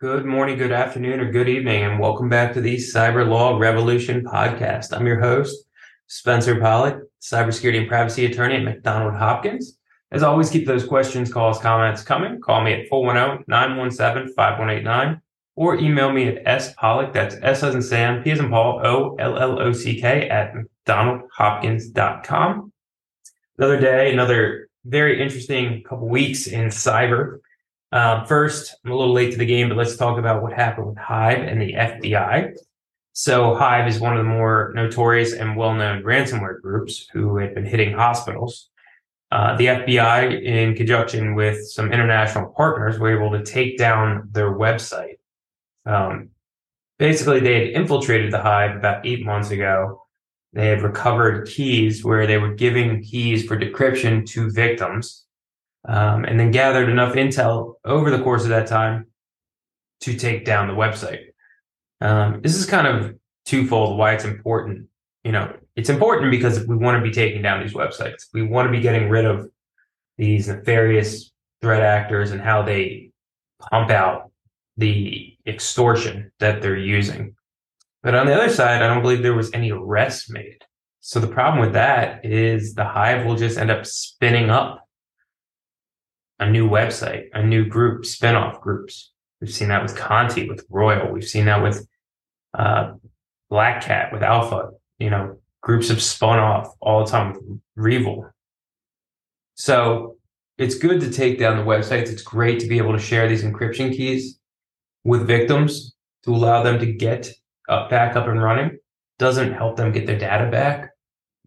Good 0.00 0.24
morning, 0.24 0.56
good 0.56 0.72
afternoon, 0.72 1.20
or 1.20 1.30
good 1.30 1.46
evening, 1.46 1.82
and 1.82 2.00
welcome 2.00 2.30
back 2.30 2.54
to 2.54 2.62
the 2.62 2.76
Cyber 2.76 3.28
Law 3.28 3.58
Revolution 3.58 4.24
podcast. 4.24 4.96
I'm 4.96 5.06
your 5.06 5.20
host, 5.20 5.54
Spencer 6.06 6.58
Pollock, 6.58 7.02
cybersecurity 7.20 7.80
and 7.80 7.88
privacy 7.88 8.24
attorney 8.24 8.56
at 8.56 8.62
McDonald 8.62 9.14
Hopkins. 9.14 9.76
As 10.10 10.22
always, 10.22 10.48
keep 10.48 10.66
those 10.66 10.86
questions, 10.86 11.30
calls, 11.30 11.58
comments 11.58 12.00
coming. 12.00 12.40
Call 12.40 12.64
me 12.64 12.72
at 12.72 12.88
410-917-5189 12.88 15.20
or 15.56 15.76
email 15.76 16.10
me 16.10 16.28
at 16.28 16.62
spollock, 16.62 17.12
that's 17.12 17.36
S 17.42 17.62
as 17.62 17.74
in 17.74 17.82
Sam, 17.82 18.22
P 18.22 18.30
as 18.30 18.40
in 18.40 18.48
Paul, 18.48 18.80
O-L-L-O-C-K 18.82 20.30
at 20.30 20.54
mcdonaldhopkins.com. 20.88 22.72
Another 23.58 23.78
day, 23.78 24.14
another 24.14 24.70
very 24.82 25.22
interesting 25.22 25.82
couple 25.82 26.08
weeks 26.08 26.46
in 26.46 26.68
cyber. 26.68 27.40
Um, 27.92 28.24
first, 28.26 28.76
I'm 28.84 28.92
a 28.92 28.96
little 28.96 29.12
late 29.12 29.32
to 29.32 29.38
the 29.38 29.46
game, 29.46 29.68
but 29.68 29.76
let's 29.76 29.96
talk 29.96 30.18
about 30.18 30.42
what 30.42 30.52
happened 30.52 30.86
with 30.88 30.98
Hive 30.98 31.40
and 31.40 31.60
the 31.60 31.72
FBI. 31.72 32.54
So, 33.12 33.54
Hive 33.56 33.88
is 33.88 33.98
one 33.98 34.16
of 34.16 34.24
the 34.24 34.30
more 34.30 34.72
notorious 34.74 35.32
and 35.32 35.56
well 35.56 35.74
known 35.74 36.02
ransomware 36.04 36.60
groups 36.60 37.08
who 37.12 37.36
had 37.38 37.54
been 37.54 37.66
hitting 37.66 37.92
hospitals. 37.92 38.68
Uh, 39.32 39.56
the 39.56 39.66
FBI, 39.66 40.42
in 40.42 40.74
conjunction 40.74 41.34
with 41.34 41.68
some 41.68 41.92
international 41.92 42.52
partners, 42.56 42.98
were 42.98 43.16
able 43.16 43.36
to 43.36 43.44
take 43.44 43.78
down 43.78 44.28
their 44.30 44.52
website. 44.52 45.18
Um, 45.84 46.30
basically, 46.98 47.40
they 47.40 47.54
had 47.54 47.82
infiltrated 47.82 48.32
the 48.32 48.40
Hive 48.40 48.76
about 48.76 49.04
eight 49.04 49.24
months 49.24 49.50
ago. 49.50 50.06
They 50.52 50.66
had 50.66 50.82
recovered 50.82 51.48
keys 51.48 52.04
where 52.04 52.26
they 52.26 52.38
were 52.38 52.54
giving 52.54 53.02
keys 53.02 53.46
for 53.46 53.56
decryption 53.56 54.26
to 54.30 54.50
victims 54.50 55.26
um, 55.86 56.24
and 56.24 56.38
then 56.38 56.50
gathered 56.50 56.88
enough 56.88 57.14
intel 57.14 57.74
over 57.84 58.10
the 58.10 58.22
course 58.22 58.42
of 58.42 58.50
that 58.50 58.66
time 58.66 59.06
to 60.00 60.16
take 60.16 60.44
down 60.44 60.68
the 60.68 60.74
website. 60.74 61.26
Um, 62.00 62.40
this 62.42 62.54
is 62.54 62.66
kind 62.66 62.86
of 62.86 63.14
twofold 63.44 63.98
why 63.98 64.14
it's 64.14 64.24
important. 64.24 64.88
You 65.24 65.32
know, 65.32 65.54
it's 65.76 65.90
important 65.90 66.30
because 66.30 66.66
we 66.66 66.76
want 66.76 66.96
to 66.96 67.02
be 67.02 67.14
taking 67.14 67.42
down 67.42 67.60
these 67.60 67.74
websites. 67.74 68.26
We 68.32 68.42
want 68.42 68.66
to 68.66 68.72
be 68.72 68.80
getting 68.80 69.08
rid 69.08 69.24
of 69.24 69.48
these 70.16 70.48
nefarious 70.48 71.30
threat 71.60 71.82
actors 71.82 72.30
and 72.30 72.40
how 72.40 72.62
they 72.62 73.10
pump 73.70 73.90
out 73.90 74.30
the 74.76 75.36
extortion 75.46 76.32
that 76.40 76.62
they're 76.62 76.76
using. 76.76 77.34
But 78.02 78.14
on 78.14 78.26
the 78.26 78.34
other 78.34 78.50
side, 78.50 78.82
I 78.82 78.88
don't 78.88 79.02
believe 79.02 79.22
there 79.22 79.34
was 79.34 79.52
any 79.52 79.70
arrests 79.70 80.30
made. 80.30 80.64
So 81.00 81.20
the 81.20 81.28
problem 81.28 81.60
with 81.60 81.74
that 81.74 82.24
is 82.24 82.74
the 82.74 82.84
hive 82.84 83.26
will 83.26 83.36
just 83.36 83.58
end 83.58 83.70
up 83.70 83.86
spinning 83.86 84.48
up 84.48 84.86
a 86.40 86.50
new 86.50 86.68
website, 86.68 87.26
a 87.34 87.42
new 87.42 87.66
group, 87.66 88.02
spinoff 88.02 88.60
groups. 88.60 89.12
We've 89.40 89.52
seen 89.52 89.68
that 89.68 89.82
with 89.82 89.94
Conti, 89.96 90.48
with 90.48 90.64
Royal. 90.70 91.12
We've 91.12 91.22
seen 91.22 91.44
that 91.44 91.62
with 91.62 91.86
uh, 92.54 92.94
Black 93.50 93.82
Cat, 93.82 94.12
with 94.12 94.22
Alpha. 94.22 94.70
You 94.98 95.10
know, 95.10 95.38
groups 95.60 95.88
have 95.88 96.02
spun 96.02 96.38
off 96.38 96.74
all 96.80 97.04
the 97.04 97.10
time 97.10 97.34
with 97.34 97.60
Revil. 97.78 98.30
So 99.54 100.16
it's 100.56 100.74
good 100.74 101.00
to 101.02 101.10
take 101.10 101.38
down 101.38 101.58
the 101.58 101.62
websites. 101.62 102.08
It's 102.08 102.22
great 102.22 102.60
to 102.60 102.66
be 102.66 102.78
able 102.78 102.92
to 102.92 102.98
share 102.98 103.28
these 103.28 103.44
encryption 103.44 103.94
keys 103.94 104.38
with 105.04 105.26
victims 105.26 105.94
to 106.24 106.34
allow 106.34 106.62
them 106.62 106.78
to 106.78 106.86
get 106.86 107.30
up, 107.68 107.90
back 107.90 108.16
up 108.16 108.26
and 108.26 108.42
running. 108.42 108.78
Doesn't 109.18 109.52
help 109.52 109.76
them 109.76 109.92
get 109.92 110.06
their 110.06 110.18
data 110.18 110.50
back, 110.50 110.90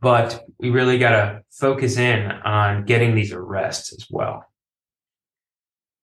but 0.00 0.44
we 0.58 0.70
really 0.70 0.98
got 0.98 1.10
to 1.10 1.42
focus 1.50 1.96
in 1.96 2.30
on 2.30 2.84
getting 2.84 3.14
these 3.14 3.32
arrests 3.32 3.92
as 3.92 4.06
well. 4.10 4.44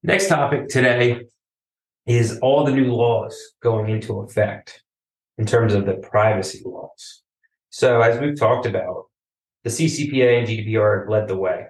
Next 0.03 0.27
topic 0.27 0.67
today 0.67 1.21
is 2.05 2.39
all 2.39 2.63
the 2.63 2.71
new 2.71 2.93
laws 2.93 3.35
going 3.63 3.89
into 3.89 4.19
effect 4.19 4.83
in 5.39 5.45
terms 5.45 5.73
of 5.73 5.85
the 5.85 5.95
privacy 5.95 6.61
laws. 6.63 7.23
So, 7.71 8.01
as 8.01 8.19
we've 8.19 8.37
talked 8.37 8.67
about, 8.67 9.05
the 9.63 9.71
CCPA 9.71 10.39
and 10.39 10.47
GDPR 10.47 11.01
have 11.01 11.09
led 11.09 11.27
the 11.27 11.35
way. 11.35 11.65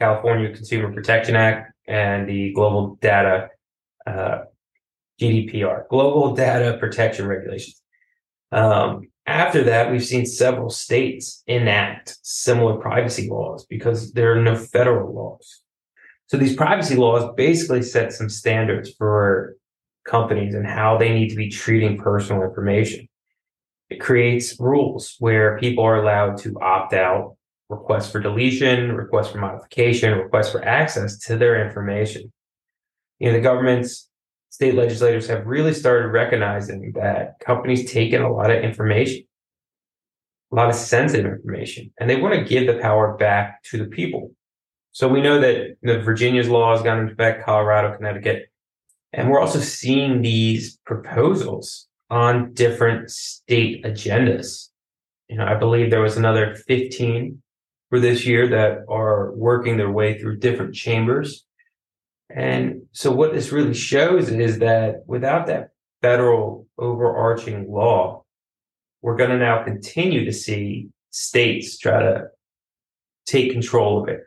California 0.00 0.54
Consumer 0.54 0.92
Protection 0.92 1.34
Act 1.34 1.72
and 1.86 2.28
the 2.28 2.52
Global 2.52 2.96
Data 3.00 3.48
uh, 4.06 4.42
GDPR, 5.20 5.88
Global 5.88 6.34
Data 6.34 6.78
Protection 6.78 7.26
Regulations. 7.26 7.80
Um, 8.52 9.08
after 9.26 9.64
that, 9.64 9.90
we've 9.90 10.04
seen 10.04 10.26
several 10.26 10.70
states 10.70 11.42
enact 11.46 12.18
similar 12.22 12.76
privacy 12.76 13.28
laws 13.28 13.66
because 13.66 14.12
there 14.12 14.32
are 14.32 14.42
no 14.42 14.54
federal 14.54 15.12
laws. 15.12 15.63
So 16.34 16.40
these 16.40 16.56
privacy 16.56 16.96
laws 16.96 17.32
basically 17.36 17.80
set 17.82 18.12
some 18.12 18.28
standards 18.28 18.92
for 18.98 19.54
companies 20.04 20.56
and 20.56 20.66
how 20.66 20.98
they 20.98 21.14
need 21.14 21.28
to 21.28 21.36
be 21.36 21.48
treating 21.48 21.96
personal 21.96 22.42
information. 22.42 23.08
It 23.88 24.00
creates 24.00 24.58
rules 24.58 25.14
where 25.20 25.56
people 25.60 25.84
are 25.84 26.02
allowed 26.02 26.38
to 26.38 26.60
opt 26.60 26.92
out, 26.92 27.36
request 27.68 28.10
for 28.10 28.18
deletion, 28.18 28.96
request 28.96 29.30
for 29.30 29.38
modification, 29.38 30.18
request 30.18 30.50
for 30.50 30.64
access 30.64 31.20
to 31.20 31.36
their 31.36 31.64
information. 31.64 32.32
You 33.20 33.28
know, 33.28 33.34
the 33.34 33.40
government's 33.40 34.10
state 34.50 34.74
legislators 34.74 35.28
have 35.28 35.46
really 35.46 35.72
started 35.72 36.08
recognizing 36.08 36.94
that 36.96 37.38
companies 37.38 37.92
take 37.92 38.12
in 38.12 38.22
a 38.22 38.32
lot 38.32 38.50
of 38.50 38.60
information, 38.60 39.22
a 40.50 40.56
lot 40.56 40.68
of 40.68 40.74
sensitive 40.74 41.30
information, 41.30 41.92
and 42.00 42.10
they 42.10 42.20
want 42.20 42.34
to 42.34 42.42
give 42.42 42.66
the 42.66 42.82
power 42.82 43.16
back 43.16 43.62
to 43.70 43.78
the 43.78 43.84
people. 43.84 44.32
So 44.94 45.08
we 45.08 45.20
know 45.20 45.40
that 45.40 45.76
the 45.82 45.98
Virginia's 45.98 46.48
law 46.48 46.72
has 46.72 46.84
gone 46.84 47.00
into 47.00 47.14
effect, 47.14 47.44
Colorado, 47.44 47.96
Connecticut, 47.96 48.46
and 49.12 49.28
we're 49.28 49.40
also 49.40 49.58
seeing 49.58 50.22
these 50.22 50.78
proposals 50.86 51.88
on 52.10 52.54
different 52.54 53.10
state 53.10 53.84
agendas. 53.84 54.68
You 55.28 55.38
know, 55.38 55.46
I 55.46 55.54
believe 55.54 55.90
there 55.90 56.00
was 56.00 56.16
another 56.16 56.54
15 56.54 57.42
for 57.90 57.98
this 57.98 58.24
year 58.24 58.46
that 58.50 58.84
are 58.88 59.32
working 59.32 59.78
their 59.78 59.90
way 59.90 60.16
through 60.16 60.36
different 60.36 60.76
chambers. 60.76 61.44
And 62.30 62.82
so 62.92 63.10
what 63.10 63.34
this 63.34 63.50
really 63.50 63.74
shows 63.74 64.28
is 64.28 64.60
that 64.60 65.02
without 65.08 65.48
that 65.48 65.70
federal 66.02 66.68
overarching 66.78 67.68
law, 67.68 68.22
we're 69.02 69.16
going 69.16 69.30
to 69.30 69.38
now 69.38 69.64
continue 69.64 70.24
to 70.24 70.32
see 70.32 70.90
states 71.10 71.78
try 71.78 71.98
to 71.98 72.28
take 73.26 73.50
control 73.50 74.00
of 74.00 74.08
it 74.08 74.20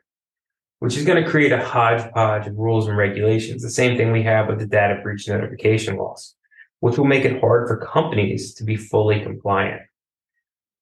which 0.79 0.95
is 0.95 1.05
going 1.05 1.21
to 1.21 1.29
create 1.29 1.51
a 1.51 1.63
hodgepodge 1.63 2.47
of 2.47 2.57
rules 2.57 2.87
and 2.87 2.97
regulations. 2.97 3.63
The 3.63 3.69
same 3.69 3.97
thing 3.97 4.11
we 4.11 4.23
have 4.23 4.47
with 4.47 4.59
the 4.59 4.67
data 4.67 4.99
breach 5.01 5.27
notification 5.27 5.97
laws, 5.97 6.35
which 6.79 6.97
will 6.97 7.05
make 7.05 7.25
it 7.25 7.39
hard 7.39 7.67
for 7.67 7.77
companies 7.77 8.53
to 8.55 8.63
be 8.63 8.75
fully 8.75 9.21
compliant. 9.21 9.81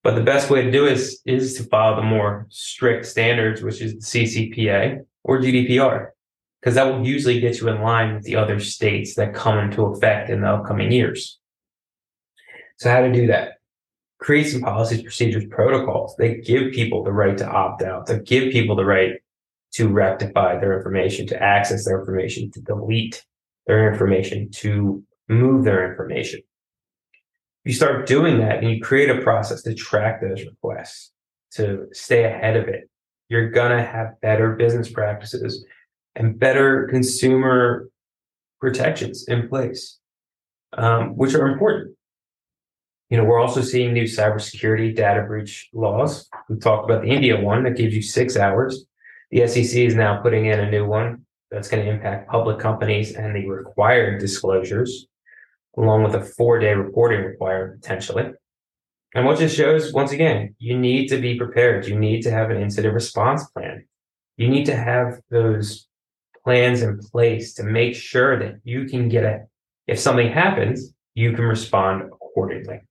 But 0.03 0.15
the 0.15 0.23
best 0.23 0.49
way 0.49 0.61
to 0.61 0.71
do 0.71 0.85
is, 0.85 1.21
is 1.25 1.55
to 1.55 1.63
follow 1.63 1.95
the 1.95 2.03
more 2.03 2.45
strict 2.49 3.07
standards, 3.07 3.61
which 3.63 3.81
is 3.81 3.93
the 3.93 3.99
CCPA 3.99 5.03
or 5.23 5.39
GDPR, 5.39 6.09
because 6.61 6.75
that 6.75 6.85
will 6.85 7.05
usually 7.05 7.39
get 7.39 7.59
you 7.59 7.69
in 7.69 7.81
line 7.81 8.13
with 8.13 8.23
the 8.23 8.35
other 8.35 8.59
states 8.59 9.15
that 9.15 9.33
come 9.33 9.57
into 9.57 9.85
effect 9.85 10.29
in 10.29 10.41
the 10.41 10.47
upcoming 10.47 10.91
years. 10.91 11.39
So 12.77 12.91
how 12.91 13.01
to 13.01 13.11
do 13.11 13.27
that? 13.27 13.53
Create 14.19 14.45
some 14.45 14.61
policies, 14.61 15.01
procedures, 15.01 15.45
protocols. 15.49 16.15
They 16.17 16.35
give 16.35 16.73
people 16.73 17.03
the 17.03 17.11
right 17.11 17.37
to 17.37 17.47
opt 17.47 17.81
out, 17.81 18.07
to 18.07 18.19
give 18.19 18.51
people 18.51 18.75
the 18.75 18.85
right 18.85 19.13
to 19.75 19.89
rectify 19.89 20.57
their 20.57 20.77
information, 20.77 21.27
to 21.27 21.43
access 21.43 21.83
their 21.83 21.99
information, 21.99 22.49
to 22.49 22.61
delete 22.61 23.25
their 23.67 23.91
information, 23.91 24.49
to 24.49 25.03
move 25.27 25.65
their 25.65 25.91
information. 25.91 26.39
You 27.65 27.73
start 27.73 28.07
doing 28.07 28.39
that 28.39 28.59
and 28.59 28.69
you 28.69 28.81
create 28.81 29.09
a 29.09 29.21
process 29.21 29.63
to 29.63 29.73
track 29.73 30.21
those 30.21 30.45
requests, 30.45 31.11
to 31.55 31.87
stay 31.91 32.23
ahead 32.23 32.55
of 32.55 32.69
it. 32.69 32.89
You're 33.27 33.49
going 33.49 33.75
to 33.75 33.83
have 33.83 34.21
better 34.21 34.53
business 34.53 34.89
practices 34.89 35.65
and 36.15 36.39
better 36.39 36.87
consumer 36.87 37.89
protections 38.61 39.25
in 39.27 39.49
place, 39.49 39.99
um, 40.77 41.17
which 41.17 41.35
are 41.35 41.47
important. 41.47 41.97
You 43.09 43.17
know, 43.17 43.25
we're 43.25 43.41
also 43.41 43.61
seeing 43.61 43.91
new 43.91 44.03
cybersecurity 44.03 44.95
data 44.95 45.23
breach 45.23 45.67
laws. 45.73 46.29
We 46.47 46.59
talked 46.59 46.89
about 46.89 47.01
the 47.01 47.09
India 47.09 47.37
one 47.37 47.63
that 47.63 47.75
gives 47.75 47.93
you 47.93 48.01
six 48.01 48.37
hours 48.37 48.85
the 49.31 49.47
SEC 49.47 49.75
is 49.75 49.95
now 49.95 50.21
putting 50.21 50.45
in 50.45 50.59
a 50.59 50.69
new 50.69 50.85
one 50.85 51.25
that's 51.51 51.67
going 51.67 51.85
to 51.85 51.91
impact 51.91 52.29
public 52.29 52.59
companies 52.59 53.15
and 53.15 53.35
the 53.35 53.47
required 53.47 54.19
disclosures, 54.19 55.07
along 55.77 56.03
with 56.03 56.15
a 56.15 56.21
four 56.21 56.59
day 56.59 56.73
reporting 56.73 57.23
requirement 57.23 57.81
potentially. 57.81 58.31
And 59.13 59.25
what 59.25 59.39
this 59.39 59.55
shows, 59.55 59.93
once 59.93 60.11
again, 60.11 60.55
you 60.59 60.77
need 60.77 61.07
to 61.07 61.17
be 61.17 61.37
prepared. 61.37 61.87
You 61.87 61.97
need 61.97 62.21
to 62.23 62.31
have 62.31 62.49
an 62.49 62.61
incident 62.61 62.93
response 62.93 63.45
plan. 63.51 63.85
You 64.35 64.49
need 64.49 64.65
to 64.65 64.75
have 64.75 65.21
those 65.29 65.87
plans 66.43 66.81
in 66.81 66.99
place 66.99 67.53
to 67.55 67.63
make 67.63 67.95
sure 67.95 68.37
that 68.37 68.55
you 68.63 68.85
can 68.85 69.07
get 69.07 69.23
it. 69.23 69.41
If 69.87 69.99
something 69.99 70.29
happens, 70.29 70.93
you 71.13 71.31
can 71.31 71.45
respond 71.45 72.03
accordingly. 72.03 72.81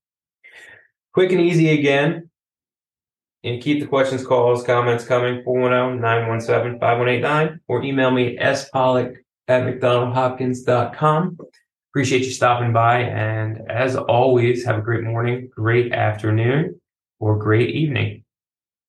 Quick 1.12 1.30
and 1.32 1.40
easy 1.40 1.78
again. 1.78 2.30
And 3.44 3.62
keep 3.62 3.81
the 3.81 3.87
questions, 3.87 4.26
calls, 4.26 4.64
comments 4.64 5.05
coming 5.05 5.44
410-917-5189 5.44 7.61
or 7.69 7.82
email 7.82 8.11
me 8.11 8.38
spollock 8.38 9.14
at 9.49 9.64
mcdonaldhopkins.com. 9.64 11.38
Appreciate 11.93 12.23
you 12.23 12.32
stopping 12.32 12.73
by. 12.73 13.00
And 13.00 13.70
as 13.70 13.96
always, 13.96 14.64
have 14.64 14.79
a 14.79 14.82
great 14.82 15.05
morning, 15.05 15.50
great 15.55 15.93
afternoon, 15.93 16.81
or 17.20 17.38
great 17.38 17.75
evening. 17.75 18.24